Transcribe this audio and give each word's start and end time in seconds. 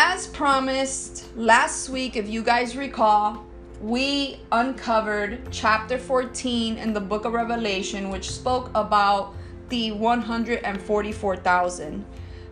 as 0.00 0.28
promised 0.28 1.24
last 1.36 1.88
week, 1.88 2.14
if 2.14 2.28
you 2.28 2.40
guys 2.40 2.76
recall, 2.76 3.44
we 3.82 4.38
uncovered 4.52 5.40
chapter 5.50 5.98
14 5.98 6.78
in 6.78 6.92
the 6.92 7.00
book 7.00 7.24
of 7.24 7.32
Revelation, 7.32 8.08
which 8.08 8.30
spoke 8.30 8.70
about 8.76 9.34
the 9.70 9.90
144,000. 9.90 12.04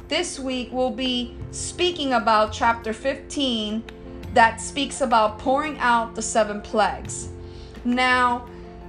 This 0.09 0.41
week, 0.41 0.71
we'll 0.73 0.91
be 0.91 1.37
speaking 1.53 2.15
about 2.15 2.53
chapter 2.53 2.93
15 2.93 3.85
that 4.35 4.61
speaks 4.61 5.01
about 5.01 5.39
pouring 5.39 5.79
out 5.79 6.17
the 6.17 6.23
seven 6.23 6.61
plagues. 6.61 7.29
Now, 7.85 8.49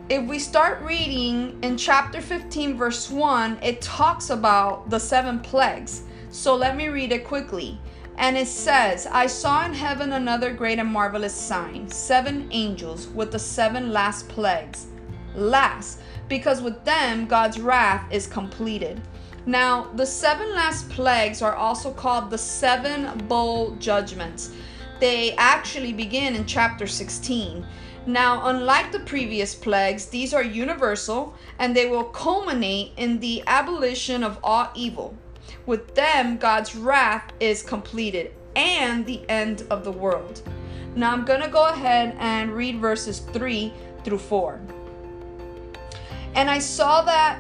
if 0.09 0.25
we 0.25 0.39
start 0.39 0.81
reading 0.81 1.59
in 1.61 1.77
chapter 1.77 2.21
15, 2.21 2.75
verse 2.75 3.11
1, 3.11 3.59
it 3.61 3.83
talks 3.83 4.31
about 4.31 4.89
the 4.89 4.99
seven 4.99 5.41
plagues. 5.41 6.01
So 6.31 6.55
let 6.55 6.75
me 6.75 6.87
read 6.87 7.11
it 7.11 7.23
quickly. 7.23 7.79
And 8.17 8.35
it 8.35 8.47
says, 8.47 9.07
I 9.11 9.27
saw 9.27 9.65
in 9.65 9.73
heaven 9.73 10.13
another 10.13 10.51
great 10.51 10.79
and 10.79 10.91
marvelous 10.91 11.35
sign 11.35 11.87
seven 11.89 12.47
angels 12.51 13.07
with 13.09 13.31
the 13.31 13.39
seven 13.39 13.93
last 13.93 14.27
plagues. 14.27 14.87
Last, 15.35 15.99
because 16.27 16.61
with 16.61 16.83
them 16.83 17.27
God's 17.27 17.59
wrath 17.59 18.11
is 18.11 18.25
completed. 18.25 19.01
Now, 19.45 19.91
the 19.95 20.05
seven 20.05 20.53
last 20.53 20.89
plagues 20.89 21.41
are 21.41 21.55
also 21.55 21.93
called 21.93 22.29
the 22.29 22.37
seven 22.37 23.17
bowl 23.27 23.75
judgments. 23.75 24.51
They 24.99 25.33
actually 25.35 25.93
begin 25.93 26.35
in 26.35 26.45
chapter 26.45 26.87
16. 26.87 27.65
Now, 28.07 28.47
unlike 28.47 28.91
the 28.91 29.01
previous 29.01 29.53
plagues, 29.53 30.07
these 30.07 30.33
are 30.33 30.43
universal 30.43 31.35
and 31.59 31.75
they 31.75 31.85
will 31.85 32.05
culminate 32.05 32.93
in 32.97 33.19
the 33.19 33.43
abolition 33.45 34.23
of 34.23 34.39
all 34.43 34.69
evil. 34.75 35.15
With 35.65 35.95
them, 35.95 36.37
God's 36.37 36.75
wrath 36.75 37.31
is 37.39 37.61
completed 37.61 38.33
and 38.55 39.05
the 39.05 39.21
end 39.29 39.65
of 39.69 39.83
the 39.83 39.91
world. 39.91 40.41
Now, 40.95 41.11
I'm 41.11 41.25
going 41.25 41.41
to 41.41 41.49
go 41.49 41.67
ahead 41.67 42.15
and 42.19 42.51
read 42.51 42.79
verses 42.79 43.19
3 43.19 43.71
through 44.03 44.17
4. 44.17 44.59
And 46.33 46.49
I 46.49 46.59
saw 46.59 47.01
that 47.03 47.39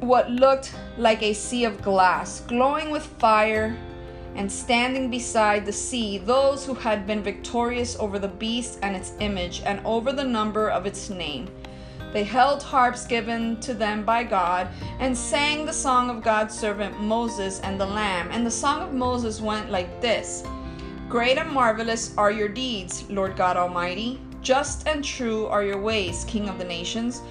what 0.00 0.30
looked 0.30 0.74
like 0.96 1.22
a 1.22 1.32
sea 1.32 1.64
of 1.64 1.82
glass, 1.82 2.40
glowing 2.40 2.90
with 2.90 3.04
fire 3.04 3.76
and 4.36 4.50
standing 4.50 5.10
beside 5.10 5.66
the 5.66 5.72
sea 5.72 6.18
those 6.18 6.64
who 6.64 6.74
had 6.74 7.06
been 7.06 7.22
victorious 7.22 7.96
over 7.98 8.18
the 8.18 8.28
beast 8.28 8.78
and 8.82 8.94
its 8.94 9.12
image 9.18 9.62
and 9.64 9.80
over 9.84 10.12
the 10.12 10.22
number 10.22 10.68
of 10.68 10.86
its 10.86 11.10
name. 11.10 11.48
They 12.12 12.24
held 12.24 12.62
harps 12.62 13.06
given 13.06 13.60
to 13.60 13.74
them 13.74 14.04
by 14.04 14.24
God 14.24 14.68
and 14.98 15.16
sang 15.16 15.66
the 15.66 15.72
song 15.72 16.08
of 16.08 16.22
God's 16.22 16.58
servant 16.58 17.00
Moses 17.00 17.60
and 17.60 17.78
the 17.78 17.86
Lamb. 17.86 18.28
And 18.30 18.46
the 18.46 18.50
song 18.50 18.82
of 18.82 18.94
Moses 18.94 19.40
went 19.40 19.70
like 19.70 20.00
this 20.00 20.42
Great 21.08 21.38
and 21.38 21.50
marvelous 21.50 22.14
are 22.16 22.30
your 22.30 22.48
deeds, 22.48 23.04
Lord 23.10 23.36
God 23.36 23.56
Almighty. 23.56 24.20
Just 24.40 24.86
and 24.86 25.04
true 25.04 25.46
are 25.46 25.64
your 25.64 25.80
ways, 25.80 26.24
King 26.24 26.48
of 26.48 26.58
the 26.58 26.64
nations. 26.64 27.22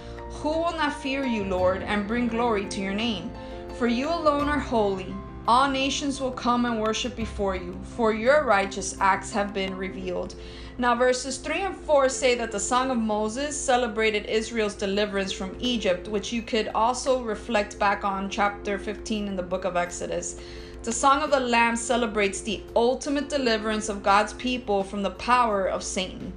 Who 0.41 0.49
will 0.49 0.73
not 0.73 0.93
fear 0.93 1.25
you, 1.25 1.43
Lord, 1.45 1.81
and 1.81 2.07
bring 2.07 2.27
glory 2.27 2.65
to 2.65 2.81
your 2.81 2.93
name? 2.93 3.31
For 3.77 3.87
you 3.87 4.09
alone 4.09 4.49
are 4.49 4.59
holy. 4.59 5.15
All 5.47 5.69
nations 5.69 6.19
will 6.19 6.31
come 6.31 6.65
and 6.65 6.81
worship 6.81 7.15
before 7.15 7.55
you, 7.55 7.79
for 7.95 8.11
your 8.11 8.43
righteous 8.43 8.97
acts 8.99 9.31
have 9.31 9.53
been 9.53 9.77
revealed. 9.77 10.35
Now, 10.77 10.93
verses 10.93 11.37
3 11.37 11.61
and 11.61 11.75
4 11.75 12.09
say 12.09 12.35
that 12.35 12.51
the 12.51 12.59
Song 12.59 12.91
of 12.91 12.97
Moses 12.97 13.57
celebrated 13.57 14.25
Israel's 14.25 14.75
deliverance 14.75 15.31
from 15.31 15.55
Egypt, 15.61 16.09
which 16.09 16.33
you 16.33 16.41
could 16.41 16.67
also 16.75 17.23
reflect 17.23 17.79
back 17.79 18.03
on 18.03 18.29
chapter 18.29 18.77
15 18.77 19.29
in 19.29 19.37
the 19.37 19.41
book 19.41 19.63
of 19.63 19.77
Exodus. 19.77 20.37
The 20.83 20.91
Song 20.91 21.21
of 21.21 21.31
the 21.31 21.39
Lamb 21.39 21.77
celebrates 21.77 22.41
the 22.41 22.61
ultimate 22.75 23.29
deliverance 23.29 23.87
of 23.87 24.03
God's 24.03 24.33
people 24.33 24.83
from 24.83 25.01
the 25.01 25.11
power 25.11 25.65
of 25.65 25.81
Satan. 25.81 26.33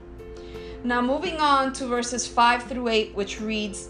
Now, 0.84 1.02
moving 1.02 1.38
on 1.38 1.72
to 1.74 1.86
verses 1.86 2.28
5 2.28 2.62
through 2.62 2.86
8, 2.86 3.16
which 3.16 3.40
reads 3.40 3.88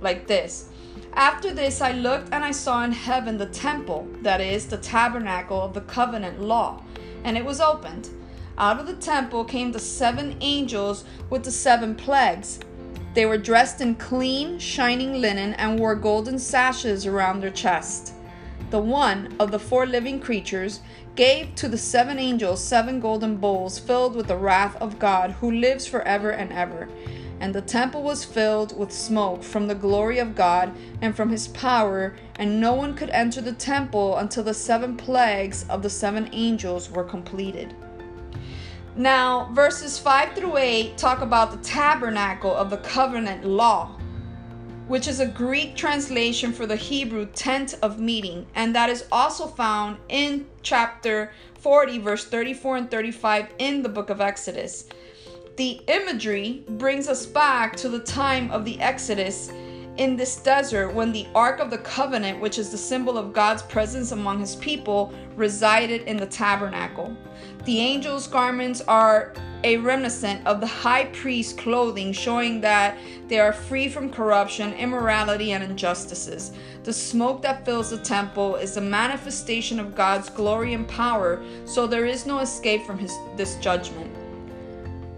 like 0.00 0.26
this 0.26 0.70
after 1.18 1.52
this, 1.52 1.80
I 1.80 1.90
looked 1.90 2.32
and 2.32 2.44
I 2.44 2.52
saw 2.52 2.84
in 2.84 2.92
heaven 2.92 3.38
the 3.38 3.46
temple, 3.46 4.08
that 4.22 4.40
is, 4.40 4.68
the 4.68 4.76
tabernacle 4.78 5.60
of 5.60 5.74
the 5.74 5.80
covenant 5.80 6.40
law, 6.40 6.80
and 7.24 7.36
it 7.36 7.44
was 7.44 7.60
opened. 7.60 8.08
Out 8.56 8.78
of 8.78 8.86
the 8.86 8.94
temple 8.94 9.44
came 9.44 9.72
the 9.72 9.80
seven 9.80 10.36
angels 10.40 11.04
with 11.28 11.42
the 11.42 11.50
seven 11.50 11.96
plagues. 11.96 12.60
They 13.14 13.26
were 13.26 13.36
dressed 13.36 13.80
in 13.80 13.96
clean, 13.96 14.60
shining 14.60 15.20
linen 15.20 15.54
and 15.54 15.80
wore 15.80 15.96
golden 15.96 16.38
sashes 16.38 17.04
around 17.04 17.40
their 17.40 17.50
chest. 17.50 18.14
The 18.70 18.78
one 18.78 19.34
of 19.40 19.50
the 19.50 19.58
four 19.58 19.86
living 19.86 20.20
creatures 20.20 20.80
gave 21.16 21.52
to 21.56 21.68
the 21.68 21.78
seven 21.78 22.20
angels 22.20 22.62
seven 22.62 23.00
golden 23.00 23.38
bowls 23.38 23.76
filled 23.76 24.14
with 24.14 24.28
the 24.28 24.36
wrath 24.36 24.76
of 24.76 25.00
God 25.00 25.32
who 25.32 25.50
lives 25.50 25.84
forever 25.84 26.30
and 26.30 26.52
ever 26.52 26.88
and 27.40 27.54
the 27.54 27.62
temple 27.62 28.02
was 28.02 28.24
filled 28.24 28.76
with 28.76 28.92
smoke 28.92 29.42
from 29.42 29.66
the 29.66 29.74
glory 29.74 30.18
of 30.18 30.34
God 30.34 30.72
and 31.00 31.14
from 31.14 31.30
his 31.30 31.48
power, 31.48 32.14
and 32.36 32.60
no 32.60 32.74
one 32.74 32.94
could 32.94 33.10
enter 33.10 33.40
the 33.40 33.52
temple 33.52 34.16
until 34.16 34.42
the 34.42 34.54
seven 34.54 34.96
plagues 34.96 35.64
of 35.68 35.82
the 35.82 35.90
seven 35.90 36.28
angels 36.32 36.90
were 36.90 37.04
completed. 37.04 37.74
Now, 38.96 39.50
verses 39.52 39.98
5 39.98 40.34
through 40.34 40.56
8 40.56 40.98
talk 40.98 41.20
about 41.20 41.52
the 41.52 41.58
tabernacle 41.58 42.52
of 42.52 42.68
the 42.68 42.78
covenant 42.78 43.44
law, 43.44 43.96
which 44.88 45.06
is 45.06 45.20
a 45.20 45.26
Greek 45.26 45.76
translation 45.76 46.52
for 46.52 46.66
the 46.66 46.74
Hebrew 46.74 47.26
tent 47.26 47.76
of 47.80 48.00
meeting, 48.00 48.46
and 48.56 48.74
that 48.74 48.90
is 48.90 49.04
also 49.12 49.46
found 49.46 49.98
in 50.08 50.46
chapter 50.62 51.30
40, 51.60 51.98
verse 51.98 52.24
34 52.24 52.76
and 52.76 52.90
35 52.90 53.48
in 53.58 53.82
the 53.82 53.88
book 53.88 54.10
of 54.10 54.20
Exodus. 54.20 54.88
The 55.58 55.80
imagery 55.88 56.62
brings 56.68 57.08
us 57.08 57.26
back 57.26 57.74
to 57.78 57.88
the 57.88 57.98
time 57.98 58.48
of 58.52 58.64
the 58.64 58.80
Exodus 58.80 59.50
in 59.96 60.14
this 60.14 60.36
desert 60.36 60.94
when 60.94 61.10
the 61.10 61.26
Ark 61.34 61.58
of 61.58 61.68
the 61.68 61.78
Covenant, 61.78 62.40
which 62.40 62.58
is 62.58 62.70
the 62.70 62.78
symbol 62.78 63.18
of 63.18 63.32
God's 63.32 63.62
presence 63.62 64.12
among 64.12 64.38
his 64.38 64.54
people, 64.54 65.12
resided 65.34 66.02
in 66.02 66.16
the 66.16 66.26
tabernacle. 66.26 67.16
The 67.64 67.80
angels' 67.80 68.28
garments 68.28 68.82
are 68.82 69.34
a 69.64 69.78
reminiscent 69.78 70.46
of 70.46 70.60
the 70.60 70.66
high 70.68 71.06
priest's 71.06 71.54
clothing, 71.54 72.12
showing 72.12 72.60
that 72.60 72.96
they 73.26 73.40
are 73.40 73.52
free 73.52 73.88
from 73.88 74.10
corruption, 74.12 74.72
immorality, 74.74 75.50
and 75.50 75.64
injustices. 75.64 76.52
The 76.84 76.92
smoke 76.92 77.42
that 77.42 77.64
fills 77.64 77.90
the 77.90 77.98
temple 77.98 78.54
is 78.54 78.76
a 78.76 78.80
manifestation 78.80 79.80
of 79.80 79.96
God's 79.96 80.30
glory 80.30 80.74
and 80.74 80.86
power, 80.86 81.42
so 81.64 81.88
there 81.88 82.06
is 82.06 82.26
no 82.26 82.38
escape 82.38 82.86
from 82.86 83.00
his, 83.00 83.12
this 83.34 83.56
judgment. 83.56 84.07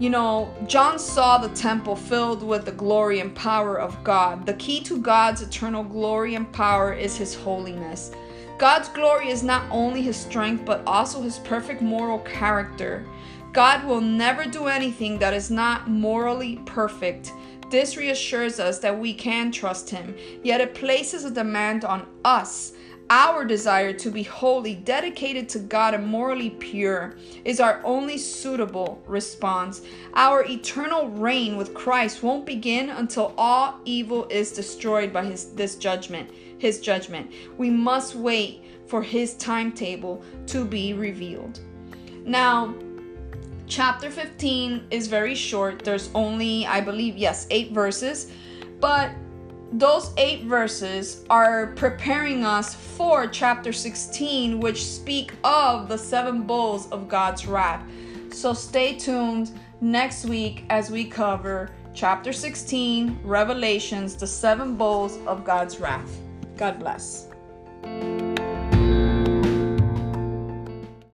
You 0.01 0.09
know, 0.09 0.51
John 0.65 0.97
saw 0.97 1.37
the 1.37 1.49
temple 1.49 1.95
filled 1.95 2.41
with 2.41 2.65
the 2.65 2.71
glory 2.71 3.19
and 3.19 3.35
power 3.35 3.79
of 3.79 4.03
God. 4.03 4.47
The 4.47 4.55
key 4.55 4.81
to 4.81 4.97
God's 4.97 5.43
eternal 5.43 5.83
glory 5.83 6.33
and 6.33 6.51
power 6.51 6.91
is 6.91 7.15
his 7.15 7.35
holiness. 7.35 8.09
God's 8.57 8.89
glory 8.89 9.29
is 9.29 9.43
not 9.43 9.63
only 9.69 10.01
his 10.01 10.17
strength, 10.17 10.65
but 10.65 10.81
also 10.87 11.21
his 11.21 11.37
perfect 11.37 11.83
moral 11.83 12.17
character. 12.17 13.05
God 13.53 13.85
will 13.85 14.01
never 14.01 14.45
do 14.45 14.65
anything 14.65 15.19
that 15.19 15.35
is 15.35 15.51
not 15.51 15.87
morally 15.87 16.59
perfect. 16.65 17.31
This 17.69 17.95
reassures 17.95 18.59
us 18.59 18.79
that 18.79 18.97
we 18.97 19.13
can 19.13 19.51
trust 19.51 19.87
him, 19.87 20.15
yet 20.43 20.61
it 20.61 20.73
places 20.73 21.25
a 21.25 21.31
demand 21.31 21.85
on 21.85 22.07
us 22.25 22.73
our 23.11 23.43
desire 23.43 23.91
to 23.91 24.09
be 24.09 24.23
holy, 24.23 24.73
dedicated 24.73 25.49
to 25.49 25.59
God, 25.59 25.93
and 25.93 26.07
morally 26.07 26.51
pure 26.51 27.17
is 27.43 27.59
our 27.59 27.81
only 27.83 28.17
suitable 28.17 29.03
response. 29.05 29.81
Our 30.13 30.45
eternal 30.45 31.09
reign 31.09 31.57
with 31.57 31.73
Christ 31.73 32.23
won't 32.23 32.45
begin 32.45 32.89
until 32.89 33.33
all 33.37 33.81
evil 33.83 34.27
is 34.29 34.53
destroyed 34.53 35.11
by 35.11 35.25
his 35.25 35.51
this 35.51 35.75
judgment, 35.75 36.31
his 36.57 36.79
judgment. 36.79 37.33
We 37.57 37.69
must 37.69 38.15
wait 38.15 38.63
for 38.87 39.03
his 39.03 39.33
timetable 39.33 40.23
to 40.47 40.63
be 40.63 40.93
revealed. 40.93 41.59
Now, 42.23 42.73
chapter 43.67 44.09
15 44.09 44.85
is 44.89 45.07
very 45.07 45.35
short. 45.35 45.83
There's 45.83 46.09
only, 46.15 46.65
I 46.65 46.79
believe, 46.79 47.17
yes, 47.17 47.45
8 47.49 47.73
verses, 47.73 48.31
but 48.79 49.11
those 49.71 50.11
eight 50.17 50.43
verses 50.43 51.23
are 51.29 51.67
preparing 51.67 52.43
us 52.43 52.75
for 52.75 53.27
chapter 53.27 53.71
16, 53.71 54.59
which 54.59 54.85
speak 54.85 55.33
of 55.43 55.87
the 55.87 55.97
seven 55.97 56.43
bowls 56.43 56.89
of 56.91 57.07
God's 57.07 57.47
wrath. 57.47 57.83
So 58.31 58.53
stay 58.53 58.97
tuned 58.97 59.51
next 59.79 60.25
week 60.25 60.65
as 60.69 60.91
we 60.91 61.05
cover 61.05 61.69
chapter 61.93 62.33
16, 62.33 63.19
Revelations, 63.23 64.15
the 64.15 64.27
seven 64.27 64.75
bowls 64.75 65.17
of 65.25 65.45
God's 65.45 65.79
wrath. 65.79 66.19
God 66.57 66.79
bless. 66.79 67.27